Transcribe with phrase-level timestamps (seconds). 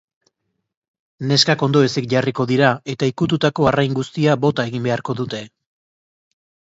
[1.31, 5.43] Neskak ondoezik jarriko dira eta ikututako arrain guztia bota egin beharko dute.